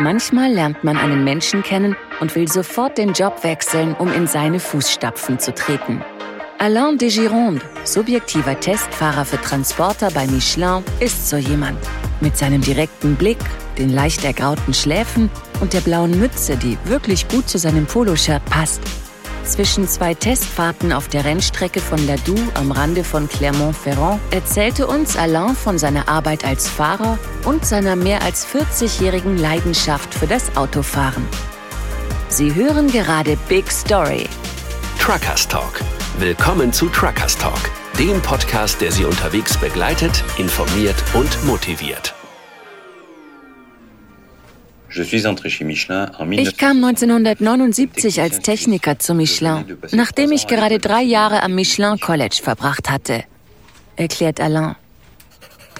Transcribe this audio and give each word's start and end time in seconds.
Manchmal 0.00 0.50
lernt 0.50 0.82
man 0.82 0.96
einen 0.96 1.24
Menschen 1.24 1.62
kennen 1.62 1.94
und 2.20 2.34
will 2.34 2.48
sofort 2.48 2.96
den 2.96 3.12
Job 3.12 3.44
wechseln, 3.44 3.94
um 3.98 4.10
in 4.10 4.26
seine 4.26 4.58
Fußstapfen 4.58 5.38
zu 5.38 5.52
treten. 5.52 6.02
Alain 6.56 6.96
de 6.96 7.10
Gironde, 7.10 7.60
subjektiver 7.84 8.58
Testfahrer 8.58 9.26
für 9.26 9.38
Transporter 9.42 10.10
bei 10.10 10.26
Michelin, 10.26 10.82
ist 11.00 11.28
so 11.28 11.36
jemand. 11.36 11.78
Mit 12.22 12.34
seinem 12.34 12.62
direkten 12.62 13.14
Blick, 13.16 13.36
den 13.76 13.92
leicht 13.92 14.24
ergrauten 14.24 14.72
Schläfen 14.72 15.28
und 15.60 15.74
der 15.74 15.82
blauen 15.82 16.18
Mütze, 16.18 16.56
die 16.56 16.78
wirklich 16.84 17.28
gut 17.28 17.50
zu 17.50 17.58
seinem 17.58 17.84
Poloshirt 17.84 18.44
passt. 18.46 18.80
Zwischen 19.44 19.88
zwei 19.88 20.14
Testfahrten 20.14 20.92
auf 20.92 21.08
der 21.08 21.24
Rennstrecke 21.24 21.80
von 21.80 22.04
Ladoux 22.06 22.40
am 22.54 22.72
Rande 22.72 23.04
von 23.04 23.28
Clermont-Ferrand 23.28 24.20
erzählte 24.30 24.86
uns 24.86 25.16
Alain 25.16 25.56
von 25.56 25.78
seiner 25.78 26.08
Arbeit 26.08 26.44
als 26.44 26.68
Fahrer 26.68 27.18
und 27.44 27.64
seiner 27.64 27.96
mehr 27.96 28.22
als 28.22 28.46
40-jährigen 28.46 29.38
Leidenschaft 29.38 30.14
für 30.14 30.26
das 30.26 30.56
Autofahren. 30.56 31.26
Sie 32.28 32.54
hören 32.54 32.92
gerade 32.92 33.36
Big 33.48 33.70
Story. 33.72 34.28
Truckers 35.00 35.48
Talk. 35.48 35.80
Willkommen 36.18 36.72
zu 36.72 36.88
Truckers 36.88 37.36
Talk, 37.36 37.70
dem 37.98 38.20
Podcast, 38.20 38.80
der 38.80 38.92
Sie 38.92 39.04
unterwegs 39.04 39.56
begleitet, 39.56 40.22
informiert 40.38 41.02
und 41.14 41.44
motiviert. 41.44 42.14
Ich 44.92 46.56
kam 46.56 46.84
1979 46.84 48.20
als 48.20 48.40
Techniker 48.40 48.98
zu 48.98 49.14
Michelin, 49.14 49.78
nachdem 49.92 50.32
ich 50.32 50.46
gerade 50.46 50.78
drei 50.78 51.02
Jahre 51.02 51.42
am 51.42 51.54
Michelin 51.54 51.98
College 52.00 52.40
verbracht 52.42 52.90
hatte, 52.90 53.24
erklärt 53.96 54.40
Alain. 54.40 54.74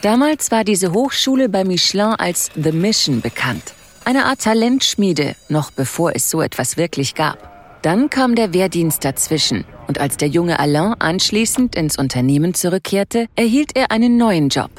Damals 0.03 0.51
war 0.51 0.65
diese 0.65 0.93
Hochschule 0.93 1.49
bei 1.49 1.65
Michelin 1.65 2.15
als 2.15 2.51
The 2.55 2.73
Mission 2.73 3.21
bekannt. 3.21 3.75
Eine 4.05 4.25
Art 4.25 4.41
Talentschmiede, 4.41 5.35
noch 5.49 5.71
bevor 5.71 6.15
es 6.15 6.31
so 6.31 6.41
etwas 6.41 6.77
wirklich 6.77 7.15
gab. 7.15 7.51
Dann 7.83 8.11
kam 8.11 8.35
der 8.35 8.55
Wehrdienst 8.55 9.05
dazwischen 9.05 9.65
und 9.89 10.01
als 10.01 10.17
der 10.17 10.29
junge 10.29 10.59
Alain 10.59 10.95
anschließend 10.99 11.75
ins 11.75 11.99
Unternehmen 11.99 12.55
zurückkehrte, 12.55 13.27
erhielt 13.37 13.73
er 13.75 13.91
einen 13.91 14.17
neuen 14.17 14.49
Job. 14.49 14.71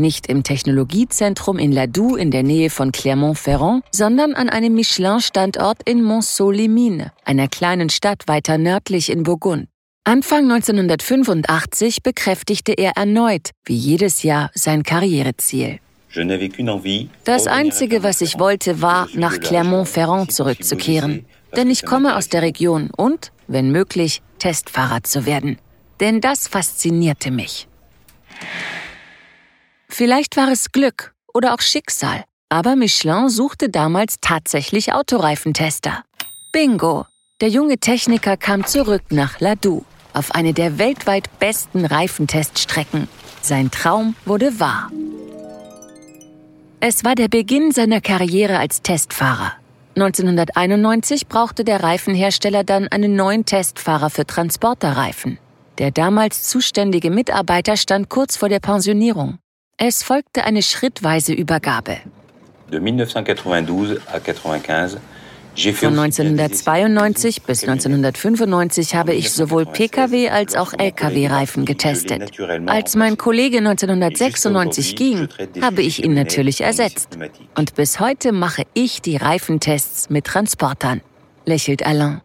Nicht 0.00 0.28
im 0.28 0.44
Technologiezentrum 0.44 1.58
in 1.58 1.72
Ladoux 1.72 2.14
in 2.14 2.30
der 2.30 2.44
Nähe 2.44 2.70
von 2.70 2.92
Clermont-Ferrand, 2.92 3.84
sondern 3.90 4.34
an 4.34 4.48
einem 4.48 4.74
Michelin-Standort 4.74 5.82
in 5.84 6.04
Monceau-les-Mines, 6.04 7.10
einer 7.24 7.48
kleinen 7.48 7.90
Stadt 7.90 8.28
weiter 8.28 8.58
nördlich 8.58 9.10
in 9.10 9.24
Burgund. 9.24 9.66
Anfang 10.04 10.50
1985 10.50 12.04
bekräftigte 12.04 12.72
er 12.72 12.92
erneut, 12.96 13.50
wie 13.64 13.74
jedes 13.74 14.22
Jahr, 14.22 14.52
sein 14.54 14.84
Karriereziel. 14.84 15.80
Das 17.24 17.46
Einzige, 17.48 18.02
was 18.04 18.20
ich 18.20 18.38
wollte, 18.38 18.80
war, 18.80 19.08
nach 19.14 19.40
Clermont-Ferrand 19.40 20.32
zurückzukehren. 20.32 21.26
Denn 21.56 21.70
ich 21.70 21.84
komme 21.84 22.16
aus 22.16 22.28
der 22.28 22.42
Region 22.42 22.90
und, 22.96 23.32
wenn 23.48 23.72
möglich, 23.72 24.22
Testfahrer 24.38 25.02
zu 25.02 25.26
werden. 25.26 25.58
Denn 25.98 26.20
das 26.20 26.46
faszinierte 26.46 27.32
mich. 27.32 27.66
Vielleicht 29.98 30.36
war 30.36 30.48
es 30.48 30.70
Glück 30.70 31.12
oder 31.34 31.54
auch 31.54 31.60
Schicksal, 31.60 32.22
aber 32.48 32.76
Michelin 32.76 33.28
suchte 33.28 33.68
damals 33.68 34.18
tatsächlich 34.20 34.92
Autoreifentester. 34.92 36.04
Bingo! 36.52 37.04
Der 37.40 37.48
junge 37.48 37.78
Techniker 37.78 38.36
kam 38.36 38.64
zurück 38.64 39.02
nach 39.10 39.40
Ladoux, 39.40 39.84
auf 40.12 40.36
eine 40.36 40.52
der 40.52 40.78
weltweit 40.78 41.40
besten 41.40 41.84
Reifenteststrecken. 41.84 43.08
Sein 43.42 43.72
Traum 43.72 44.14
wurde 44.24 44.60
wahr. 44.60 44.88
Es 46.78 47.02
war 47.02 47.16
der 47.16 47.26
Beginn 47.26 47.72
seiner 47.72 48.00
Karriere 48.00 48.60
als 48.60 48.82
Testfahrer. 48.82 49.54
1991 49.96 51.26
brauchte 51.26 51.64
der 51.64 51.82
Reifenhersteller 51.82 52.62
dann 52.62 52.86
einen 52.86 53.16
neuen 53.16 53.46
Testfahrer 53.46 54.10
für 54.10 54.26
Transporterreifen. 54.26 55.40
Der 55.78 55.90
damals 55.90 56.44
zuständige 56.44 57.10
Mitarbeiter 57.10 57.76
stand 57.76 58.08
kurz 58.08 58.36
vor 58.36 58.48
der 58.48 58.60
Pensionierung. 58.60 59.40
Es 59.80 60.02
folgte 60.02 60.42
eine 60.42 60.62
schrittweise 60.62 61.32
Übergabe. 61.32 61.98
Von 62.68 62.84
1992 65.98 67.42
bis 67.42 67.62
1995 67.62 68.96
habe 68.96 69.14
ich 69.14 69.30
sowohl 69.30 69.66
Pkw 69.66 70.30
als 70.30 70.56
auch 70.56 70.72
Lkw-Reifen 70.76 71.64
getestet. 71.64 72.40
Als 72.66 72.96
mein 72.96 73.16
Kollege 73.18 73.58
1996 73.58 74.96
ging, 74.96 75.28
habe 75.62 75.82
ich 75.82 76.02
ihn 76.02 76.14
natürlich 76.14 76.62
ersetzt. 76.62 77.16
Und 77.56 77.76
bis 77.76 78.00
heute 78.00 78.32
mache 78.32 78.64
ich 78.74 79.00
die 79.00 79.16
Reifentests 79.16 80.10
mit 80.10 80.24
Transportern, 80.24 81.02
lächelt 81.44 81.86
Alain. 81.86 82.20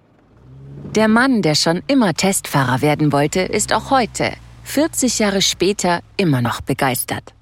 Der 0.95 1.07
Mann, 1.07 1.43
der 1.43 1.53
schon 1.53 1.83
immer 1.85 2.15
Testfahrer 2.15 2.81
werden 2.81 3.11
wollte, 3.11 3.41
ist 3.41 3.73
auch 3.73 3.91
heute, 3.91 4.31
40 4.63 5.19
Jahre 5.19 5.43
später, 5.43 6.01
immer 6.17 6.41
noch 6.41 6.61
begeistert. 6.61 7.35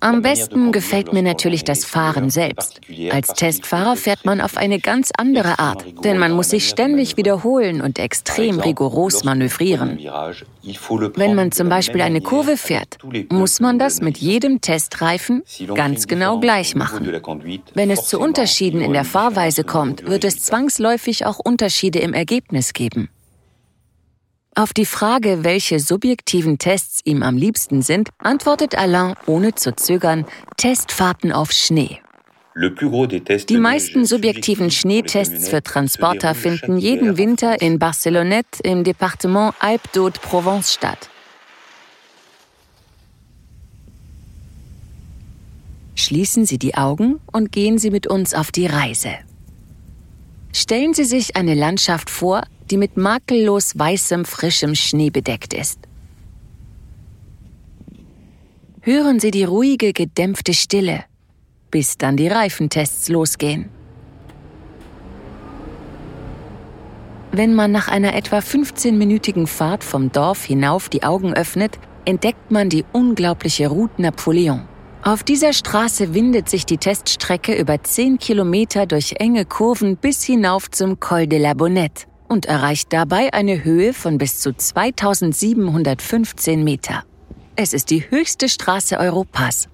Am 0.00 0.22
besten 0.22 0.70
gefällt 0.70 1.12
mir 1.12 1.22
natürlich 1.22 1.64
das 1.64 1.84
Fahren 1.84 2.30
selbst. 2.30 2.80
Als 3.10 3.32
Testfahrer 3.32 3.96
fährt 3.96 4.24
man 4.24 4.40
auf 4.40 4.56
eine 4.56 4.78
ganz 4.78 5.10
andere 5.16 5.58
Art, 5.58 5.84
denn 6.04 6.18
man 6.18 6.32
muss 6.32 6.50
sich 6.50 6.68
ständig 6.68 7.16
wiederholen 7.16 7.80
und 7.80 7.98
extrem 7.98 8.60
rigoros 8.60 9.24
manövrieren. 9.24 9.98
Wenn 9.98 11.34
man 11.34 11.50
zum 11.50 11.68
Beispiel 11.68 12.02
eine 12.02 12.20
Kurve 12.20 12.56
fährt, 12.56 12.98
muss 13.28 13.58
man 13.58 13.80
das 13.80 14.00
mit 14.00 14.18
jedem 14.18 14.60
Testreifen 14.60 15.42
ganz 15.74 16.06
genau 16.06 16.38
gleich 16.38 16.76
machen. 16.76 17.10
Wenn 17.74 17.90
es 17.90 18.06
zu 18.06 18.20
Unterschieden 18.20 18.80
in 18.80 18.92
der 18.92 19.04
Fahrweise 19.04 19.64
kommt, 19.64 20.06
wird 20.06 20.22
es 20.22 20.38
zwangsläufig 20.38 21.26
auch 21.26 21.40
Unterschiede 21.40 21.98
im 21.98 22.14
Ergebnis 22.14 22.72
geben. 22.72 23.08
Auf 24.58 24.72
die 24.72 24.86
Frage, 24.86 25.44
welche 25.44 25.78
subjektiven 25.78 26.58
Tests 26.58 27.00
ihm 27.04 27.22
am 27.22 27.36
liebsten 27.36 27.80
sind, 27.80 28.08
antwortet 28.18 28.76
Alain 28.76 29.14
ohne 29.26 29.54
zu 29.54 29.76
zögern, 29.76 30.26
Testfahrten 30.56 31.30
auf 31.30 31.52
Schnee. 31.52 32.00
Die 33.48 33.56
meisten 33.56 34.04
subjektiven 34.04 34.72
Schneetests 34.72 35.48
für 35.48 35.62
Transporter 35.62 36.34
finden 36.34 36.76
jeden 36.76 37.16
Winter 37.16 37.62
in 37.62 37.78
Barcelonnette 37.78 38.60
im 38.64 38.82
Departement 38.82 39.54
Alpes-d'Haute-Provence 39.60 40.72
statt. 40.72 41.08
Schließen 45.94 46.46
Sie 46.46 46.58
die 46.58 46.74
Augen 46.74 47.20
und 47.30 47.52
gehen 47.52 47.78
Sie 47.78 47.92
mit 47.92 48.08
uns 48.08 48.34
auf 48.34 48.50
die 48.50 48.66
Reise. 48.66 49.10
Stellen 50.52 50.94
Sie 50.94 51.04
sich 51.04 51.36
eine 51.36 51.54
Landschaft 51.54 52.10
vor, 52.10 52.42
die 52.70 52.76
mit 52.76 52.96
makellos 52.96 53.78
weißem, 53.78 54.24
frischem 54.24 54.74
Schnee 54.74 55.10
bedeckt 55.10 55.54
ist. 55.54 55.80
Hören 58.80 59.20
Sie 59.20 59.30
die 59.30 59.44
ruhige, 59.44 59.92
gedämpfte 59.92 60.54
Stille, 60.54 61.04
bis 61.70 61.98
dann 61.98 62.16
die 62.16 62.28
Reifentests 62.28 63.08
losgehen. 63.08 63.68
Wenn 67.32 67.54
man 67.54 67.70
nach 67.70 67.88
einer 67.88 68.14
etwa 68.14 68.38
15-minütigen 68.38 69.46
Fahrt 69.46 69.84
vom 69.84 70.10
Dorf 70.10 70.44
hinauf 70.44 70.88
die 70.88 71.02
Augen 71.02 71.34
öffnet, 71.34 71.78
entdeckt 72.04 72.50
man 72.50 72.70
die 72.70 72.84
unglaubliche 72.92 73.68
Route 73.68 74.00
Napoleon. 74.00 74.66
Auf 75.02 75.22
dieser 75.22 75.52
Straße 75.52 76.14
windet 76.14 76.48
sich 76.48 76.64
die 76.66 76.78
Teststrecke 76.78 77.54
über 77.54 77.82
10 77.82 78.18
Kilometer 78.18 78.86
durch 78.86 79.16
enge 79.18 79.44
Kurven 79.44 79.96
bis 79.96 80.24
hinauf 80.24 80.70
zum 80.70 80.98
Col 80.98 81.26
de 81.26 81.38
la 81.38 81.54
Bonnette 81.54 82.06
und 82.28 82.46
erreicht 82.46 82.92
dabei 82.92 83.32
eine 83.32 83.64
Höhe 83.64 83.92
von 83.92 84.18
bis 84.18 84.40
zu 84.40 84.54
2715 84.54 86.62
Meter. 86.62 87.04
Es 87.56 87.72
ist 87.72 87.90
die 87.90 88.08
höchste 88.08 88.48
Straße 88.48 88.98
Europas. 88.98 89.68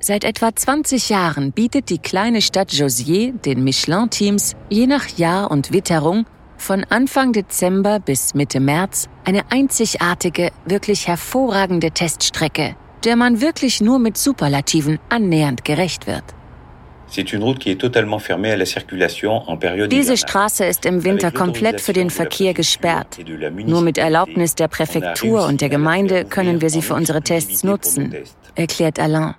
Seit 0.00 0.24
etwa 0.24 0.54
20 0.54 1.08
Jahren 1.10 1.52
bietet 1.52 1.88
die 1.88 1.98
kleine 1.98 2.42
Stadt 2.42 2.72
Josier 2.72 3.32
den 3.32 3.62
Michelin-Teams 3.62 4.56
je 4.68 4.88
nach 4.88 5.06
Jahr 5.16 5.50
und 5.50 5.72
Witterung 5.72 6.26
von 6.56 6.84
Anfang 6.84 7.32
Dezember 7.32 8.00
bis 8.00 8.34
Mitte 8.34 8.60
März 8.60 9.08
eine 9.24 9.50
einzigartige, 9.50 10.50
wirklich 10.64 11.08
hervorragende 11.08 11.92
Teststrecke, 11.92 12.76
der 13.04 13.16
man 13.16 13.40
wirklich 13.40 13.80
nur 13.80 13.98
mit 13.98 14.18
Superlativen 14.18 14.98
annähernd 15.08 15.64
gerecht 15.64 16.06
wird. 16.06 16.24
Diese 19.88 20.16
Straße 20.16 20.64
ist 20.64 20.86
im 20.86 21.04
Winter 21.04 21.30
komplett 21.30 21.80
für 21.80 21.92
den 21.92 22.10
Verkehr 22.10 22.54
gesperrt. 22.54 23.18
Nur 23.66 23.82
mit 23.82 23.98
Erlaubnis 23.98 24.54
der 24.54 24.68
Präfektur 24.68 25.46
und 25.46 25.60
der 25.60 25.68
Gemeinde 25.68 26.24
können 26.24 26.60
wir 26.60 26.70
sie 26.70 26.82
für 26.82 26.94
unsere 26.94 27.22
Tests 27.22 27.64
nutzen, 27.64 28.14
erklärt 28.54 28.98
Alain. 28.98 29.34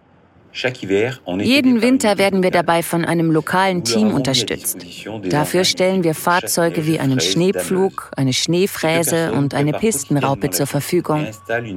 Jeden 0.53 1.81
Winter 1.81 2.17
werden 2.17 2.43
wir 2.43 2.51
dabei 2.51 2.83
von 2.83 3.05
einem 3.05 3.31
lokalen 3.31 3.83
Team 3.83 4.13
unterstützt. 4.13 4.85
Dafür 5.23 5.63
stellen 5.63 6.03
wir 6.03 6.13
Fahrzeuge 6.13 6.85
wie 6.85 6.99
einen 6.99 7.19
Schneepflug, 7.19 8.11
eine 8.15 8.33
Schneefräse 8.33 9.33
und 9.33 9.53
eine 9.55 9.73
Pistenraupe 9.73 10.51
zur 10.51 10.67
Verfügung. 10.67 11.27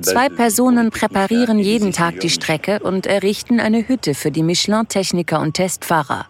Zwei 0.03 0.29
Personen 0.29 0.91
präparieren 0.91 1.59
jeden 1.59 1.93
Tag 1.93 2.21
die 2.21 2.31
Strecke 2.31 2.81
und 2.81 3.07
errichten 3.07 3.61
eine 3.61 3.89
Hütte 3.89 4.15
für 4.15 4.31
die 4.31 4.43
Michelin-Techniker 4.43 5.41
und 5.41 5.55
Testfahrer. 5.55 6.27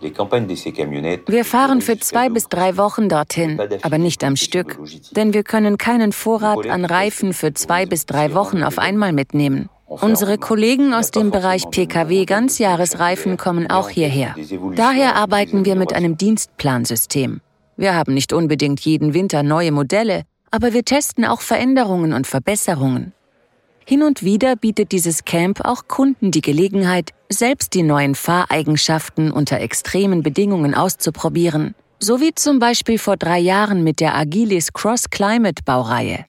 Wir 0.00 1.44
fahren 1.44 1.80
für 1.80 1.98
zwei 1.98 2.28
bis 2.28 2.48
drei 2.48 2.76
Wochen 2.76 3.08
dorthin, 3.08 3.58
aber 3.82 3.98
nicht 3.98 4.22
am 4.22 4.36
Stück, 4.36 4.78
denn 5.12 5.32
wir 5.32 5.42
können 5.44 5.78
keinen 5.78 6.12
Vorrat 6.12 6.66
an 6.66 6.84
Reifen 6.84 7.32
für 7.32 7.54
zwei 7.54 7.86
bis 7.86 8.04
drei 8.04 8.34
Wochen 8.34 8.62
auf 8.62 8.78
einmal 8.78 9.12
mitnehmen. 9.12 9.70
Unsere 9.86 10.38
Kollegen 10.38 10.94
aus 10.94 11.10
dem 11.10 11.30
Bereich 11.30 11.70
Pkw 11.70 12.24
Ganzjahresreifen 12.24 13.36
kommen 13.36 13.70
auch 13.70 13.90
hierher. 13.90 14.34
Daher 14.74 15.14
arbeiten 15.16 15.64
wir 15.64 15.76
mit 15.76 15.92
einem 15.92 16.16
Dienstplansystem. 16.16 17.40
Wir 17.76 17.94
haben 17.94 18.14
nicht 18.14 18.32
unbedingt 18.32 18.80
jeden 18.80 19.14
Winter 19.14 19.42
neue 19.42 19.72
Modelle, 19.72 20.22
aber 20.50 20.72
wir 20.72 20.84
testen 20.84 21.24
auch 21.24 21.40
Veränderungen 21.40 22.12
und 22.12 22.26
Verbesserungen. 22.26 23.12
Hin 23.86 24.02
und 24.02 24.22
wieder 24.22 24.56
bietet 24.56 24.92
dieses 24.92 25.24
Camp 25.24 25.60
auch 25.62 25.88
Kunden 25.88 26.30
die 26.30 26.40
Gelegenheit, 26.40 27.10
selbst 27.28 27.74
die 27.74 27.82
neuen 27.82 28.14
Fahreigenschaften 28.14 29.30
unter 29.30 29.60
extremen 29.60 30.22
Bedingungen 30.22 30.74
auszuprobieren, 30.74 31.74
so 31.98 32.20
wie 32.20 32.34
zum 32.34 32.58
Beispiel 32.58 32.98
vor 32.98 33.18
drei 33.18 33.38
Jahren 33.38 33.84
mit 33.84 34.00
der 34.00 34.14
Agilis 34.16 34.72
Cross 34.72 35.10
Climate 35.10 35.62
Baureihe. 35.64 36.24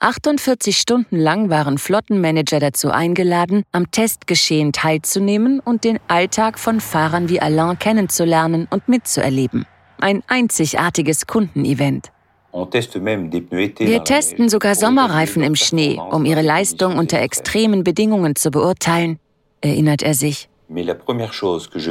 48 0.00 0.78
Stunden 0.78 1.16
lang 1.16 1.50
waren 1.50 1.76
Flottenmanager 1.76 2.60
dazu 2.60 2.90
eingeladen, 2.90 3.64
am 3.72 3.90
Testgeschehen 3.90 4.72
teilzunehmen 4.72 5.58
und 5.58 5.82
den 5.82 5.98
Alltag 6.06 6.60
von 6.60 6.80
Fahrern 6.80 7.28
wie 7.28 7.40
Alain 7.40 7.76
kennenzulernen 7.80 8.68
und 8.70 8.88
mitzuerleben. 8.88 9.66
Ein 9.98 10.22
einzigartiges 10.28 11.26
Kundenevent. 11.26 12.12
Wir 12.52 14.04
testen 14.04 14.48
sogar 14.48 14.76
Sommerreifen 14.76 15.42
im 15.42 15.56
Schnee, 15.56 16.00
um 16.10 16.24
ihre 16.24 16.42
Leistung 16.42 16.96
unter 16.96 17.20
extremen 17.20 17.82
Bedingungen 17.82 18.36
zu 18.36 18.52
beurteilen, 18.52 19.18
erinnert 19.60 20.02
er 20.02 20.14
sich. 20.14 20.48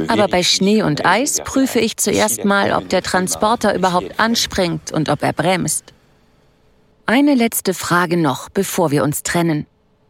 Aber 0.08 0.28
bei 0.28 0.42
Schnee 0.42 0.82
und 0.82 1.04
Eis 1.04 1.42
prüfe 1.44 1.78
ich 1.80 1.98
zuerst 1.98 2.44
mal, 2.46 2.72
ob 2.72 2.88
der 2.88 3.02
Transporter 3.02 3.74
überhaupt 3.74 4.18
anspringt 4.18 4.92
und 4.92 5.10
ob 5.10 5.22
er 5.22 5.34
bremst. 5.34 5.92
Eine 7.10 7.34
letzte 7.34 7.72
Frage 7.72 8.18
noch, 8.18 8.50
bevor 8.50 8.90
wir 8.90 9.02
uns 9.02 9.22
trennen. 9.22 9.64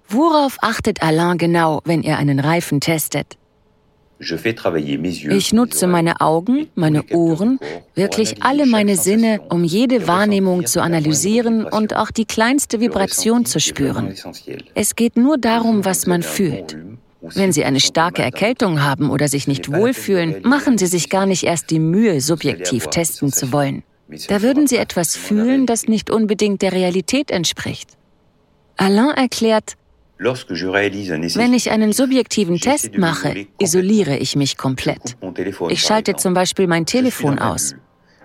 Worauf 0.08 0.56
achtet 0.62 1.00
Alain 1.00 1.38
genau, 1.38 1.80
wenn 1.84 2.02
er 2.02 2.18
einen 2.18 2.40
Reifen 2.40 2.80
testet? 2.80 3.38
Ich 4.18 5.52
nutze 5.52 5.86
meine 5.86 6.20
Augen, 6.20 6.66
meine 6.74 7.04
Ohren, 7.12 7.60
wirklich 7.94 8.42
alle 8.42 8.66
meine 8.66 8.96
Sinne, 8.96 9.40
um 9.48 9.62
jede 9.62 10.08
Wahrnehmung 10.08 10.66
zu 10.66 10.82
analysieren 10.82 11.64
und 11.64 11.94
auch 11.94 12.10
die 12.10 12.24
kleinste 12.24 12.80
Vibration 12.80 13.44
zu 13.44 13.60
spüren. 13.60 14.16
Es 14.74 14.96
geht 14.96 15.16
nur 15.16 15.38
darum, 15.38 15.84
was 15.84 16.08
man 16.08 16.24
fühlt. 16.24 16.76
Wenn 17.20 17.52
Sie 17.52 17.64
eine 17.64 17.78
starke 17.78 18.22
Erkältung 18.22 18.82
haben 18.82 19.10
oder 19.10 19.28
sich 19.28 19.46
nicht 19.46 19.72
wohlfühlen, 19.72 20.42
machen 20.42 20.78
Sie 20.78 20.86
sich 20.86 21.10
gar 21.10 21.26
nicht 21.26 21.44
erst 21.44 21.70
die 21.70 21.78
Mühe, 21.78 22.20
subjektiv 22.20 22.88
testen 22.88 23.32
zu 23.32 23.52
wollen. 23.52 23.84
Da 24.28 24.42
würden 24.42 24.66
Sie 24.66 24.76
etwas 24.76 25.16
fühlen, 25.16 25.66
das 25.66 25.86
nicht 25.86 26.10
unbedingt 26.10 26.62
der 26.62 26.72
Realität 26.72 27.30
entspricht. 27.30 27.90
Alain 28.76 29.10
erklärt, 29.10 29.74
wenn 30.18 31.54
ich 31.54 31.70
einen 31.70 31.92
subjektiven 31.92 32.58
Test 32.58 32.98
mache, 32.98 33.46
isoliere 33.58 34.16
ich 34.16 34.34
mich 34.34 34.56
komplett. 34.56 35.16
Ich 35.68 35.82
schalte 35.82 36.16
zum 36.16 36.34
Beispiel 36.34 36.66
mein 36.66 36.86
Telefon 36.86 37.38
aus. 37.38 37.76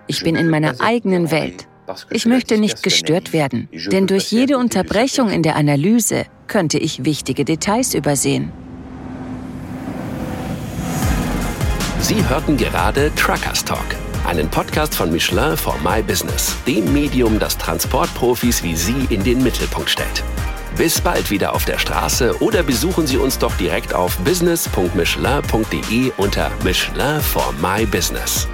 Ich 0.06 0.22
bin 0.22 0.34
in 0.34 0.50
meiner 0.50 0.80
eigenen 0.80 1.30
Welt. 1.30 1.68
Ich 2.10 2.26
möchte 2.26 2.58
nicht 2.58 2.82
gestört 2.82 3.32
werden, 3.32 3.68
denn 3.92 4.06
durch 4.06 4.32
jede 4.32 4.58
Unterbrechung 4.58 5.30
in 5.30 5.42
der 5.42 5.56
Analyse 5.56 6.24
könnte 6.46 6.78
ich 6.78 7.04
wichtige 7.04 7.44
Details 7.44 7.94
übersehen. 7.94 8.52
Sie 12.00 12.26
hörten 12.28 12.56
gerade 12.56 13.10
Truckers 13.14 13.64
Talk, 13.64 13.96
einen 14.24 14.48
Podcast 14.48 14.94
von 14.94 15.10
Michelin 15.12 15.56
for 15.56 15.76
My 15.84 16.02
Business, 16.02 16.56
dem 16.66 16.92
Medium, 16.92 17.38
das 17.38 17.56
Transportprofis 17.58 18.62
wie 18.62 18.76
Sie 18.76 19.06
in 19.10 19.22
den 19.24 19.42
Mittelpunkt 19.42 19.90
stellt. 19.90 20.22
Bis 20.76 21.00
bald 21.00 21.30
wieder 21.30 21.54
auf 21.54 21.64
der 21.64 21.78
Straße 21.78 22.42
oder 22.42 22.62
besuchen 22.62 23.06
Sie 23.06 23.16
uns 23.16 23.38
doch 23.38 23.56
direkt 23.56 23.94
auf 23.94 24.16
business.michelin.de 24.18 26.12
unter 26.16 26.50
Michelin 26.64 27.20
for 27.20 27.54
My 27.60 27.86
Business. 27.86 28.48